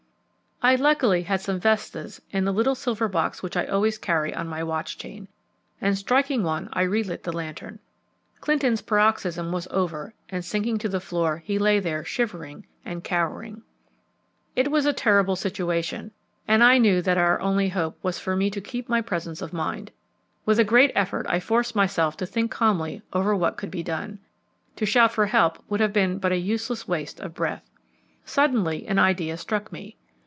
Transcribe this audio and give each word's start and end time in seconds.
I 0.63 0.75
luckily 0.75 1.23
had 1.23 1.41
some 1.41 1.59
vestas 1.59 2.21
in 2.29 2.45
the 2.45 2.53
little 2.53 2.75
silver 2.75 3.07
box 3.07 3.41
which 3.41 3.57
I 3.57 3.65
always 3.65 3.97
carry 3.97 4.31
on 4.31 4.47
my 4.47 4.61
watch 4.61 4.95
chain, 4.95 5.27
and 5.81 5.97
striking 5.97 6.43
one 6.43 6.69
I 6.71 6.83
relit 6.83 7.23
the 7.23 7.31
lantern. 7.31 7.79
Clinton's 8.41 8.83
paroxysm 8.83 9.51
was 9.51 9.67
over, 9.71 10.13
and 10.29 10.45
sinking 10.45 10.77
to 10.77 10.87
the 10.87 10.99
floor 10.99 11.37
he 11.43 11.57
lay 11.57 11.79
there 11.79 12.05
shivering 12.05 12.67
and 12.85 13.03
cowering. 13.03 13.63
It 14.55 14.69
was 14.69 14.85
a 14.85 14.93
terrible 14.93 15.35
situation, 15.35 16.11
and 16.47 16.63
I 16.63 16.77
knew 16.77 17.01
that 17.01 17.17
our 17.17 17.41
only 17.41 17.69
hope 17.69 17.97
was 18.03 18.19
for 18.19 18.35
me 18.35 18.51
to 18.51 18.61
keep 18.61 18.87
my 18.87 19.01
presence 19.01 19.41
of 19.41 19.53
mind. 19.53 19.89
With 20.45 20.59
a 20.59 20.63
great 20.63 20.91
effort 20.93 21.25
I 21.27 21.39
forced 21.39 21.75
myself 21.75 22.15
to 22.17 22.27
think 22.27 22.51
calmly 22.51 23.01
over 23.13 23.35
what 23.35 23.57
could 23.57 23.71
be 23.71 23.81
done. 23.81 24.19
To 24.75 24.85
shout 24.85 25.11
for 25.11 25.25
help 25.25 25.57
would 25.69 25.79
have 25.79 25.91
been 25.91 26.19
but 26.19 26.31
a 26.31 26.37
useless 26.37 26.87
waste 26.87 27.19
of 27.19 27.33
breath. 27.33 27.67
Suddenly 28.25 28.85
an 28.85 28.99
idea 28.99 29.37
struck 29.37 29.71
me. 29.71 29.97